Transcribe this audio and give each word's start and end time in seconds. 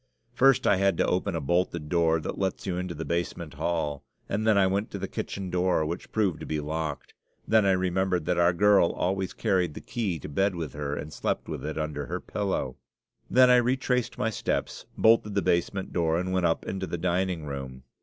First 0.33 0.65
I 0.65 0.77
had 0.77 0.97
to 0.97 1.05
open 1.05 1.35
a 1.35 1.39
bolted 1.39 1.87
door 1.87 2.19
that 2.21 2.39
lets 2.39 2.65
you 2.65 2.75
into 2.75 2.95
the 2.95 3.05
basement 3.05 3.53
hall, 3.53 4.03
and 4.27 4.47
then 4.47 4.57
I 4.57 4.65
went 4.65 4.89
to 4.89 4.97
the 4.97 5.07
kitchen 5.07 5.51
door, 5.51 5.85
which 5.85 6.11
proved 6.11 6.39
to 6.39 6.47
be 6.47 6.59
locked. 6.59 7.13
Then 7.47 7.67
I 7.67 7.73
remembered 7.73 8.25
that 8.25 8.39
our 8.39 8.51
girl 8.51 8.89
always 8.93 9.33
carried 9.33 9.75
the 9.75 9.79
key 9.79 10.17
to 10.17 10.27
bed 10.27 10.55
with 10.55 10.73
her 10.73 10.95
and 10.95 11.13
slept 11.13 11.47
with 11.47 11.63
it 11.63 11.77
under 11.77 12.07
her 12.07 12.19
pillow. 12.19 12.77
Then 13.29 13.51
I 13.51 13.57
retraced 13.57 14.17
my 14.17 14.31
steps, 14.31 14.87
bolted 14.97 15.35
the 15.35 15.43
basement 15.43 15.93
door, 15.93 16.17
and 16.19 16.33
went 16.33 16.47
up 16.47 16.65
into 16.65 16.87
the 16.87 16.97
dining 16.97 17.45
room. 17.45 17.83